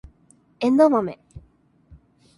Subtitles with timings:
[0.61, 1.19] エンドウマメ